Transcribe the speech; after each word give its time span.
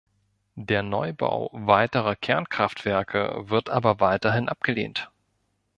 Der 0.55 0.81
Neubau 0.81 1.51
weiterer 1.53 2.15
Kernkraftwerke 2.15 3.35
wird 3.51 3.69
aber 3.69 3.99
weiterhin 3.99 4.49
abgelehnt. 4.49 5.11